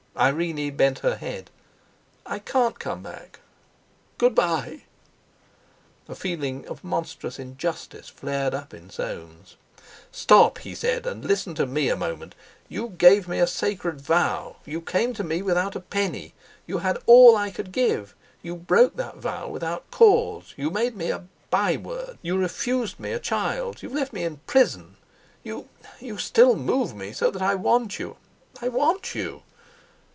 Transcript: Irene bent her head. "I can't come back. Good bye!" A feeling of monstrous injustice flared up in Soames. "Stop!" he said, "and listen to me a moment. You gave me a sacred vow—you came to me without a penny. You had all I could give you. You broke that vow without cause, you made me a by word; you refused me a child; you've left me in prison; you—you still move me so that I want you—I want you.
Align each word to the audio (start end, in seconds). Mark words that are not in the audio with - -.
Irene 0.17 0.75
bent 0.75 0.99
her 0.99 1.15
head. 1.15 1.49
"I 2.27 2.39
can't 2.39 2.77
come 2.77 3.01
back. 3.01 3.39
Good 4.19 4.35
bye!" 4.35 4.83
A 6.09 6.13
feeling 6.15 6.67
of 6.67 6.83
monstrous 6.83 7.39
injustice 7.39 8.09
flared 8.09 8.53
up 8.53 8.71
in 8.73 8.89
Soames. 8.91 9.55
"Stop!" 10.11 10.59
he 10.59 10.75
said, 10.75 11.07
"and 11.07 11.23
listen 11.25 11.55
to 11.55 11.65
me 11.65 11.87
a 11.89 11.95
moment. 11.95 12.35
You 12.67 12.89
gave 12.89 13.27
me 13.29 13.39
a 13.39 13.47
sacred 13.47 13.99
vow—you 14.01 14.81
came 14.81 15.13
to 15.13 15.23
me 15.23 15.41
without 15.41 15.77
a 15.77 15.79
penny. 15.79 16.33
You 16.67 16.79
had 16.79 16.99
all 17.07 17.37
I 17.37 17.49
could 17.49 17.71
give 17.71 18.13
you. 18.43 18.51
You 18.55 18.55
broke 18.57 18.97
that 18.97 19.15
vow 19.15 19.47
without 19.47 19.89
cause, 19.91 20.53
you 20.57 20.69
made 20.69 20.95
me 20.95 21.09
a 21.09 21.23
by 21.49 21.77
word; 21.77 22.19
you 22.21 22.37
refused 22.37 22.99
me 22.99 23.13
a 23.13 23.19
child; 23.19 23.81
you've 23.81 23.93
left 23.95 24.11
me 24.13 24.25
in 24.25 24.37
prison; 24.45 24.97
you—you 25.41 26.17
still 26.17 26.55
move 26.57 26.93
me 26.93 27.13
so 27.13 27.31
that 27.31 27.41
I 27.41 27.55
want 27.55 27.97
you—I 27.97 28.67
want 28.67 29.15
you. 29.15 29.41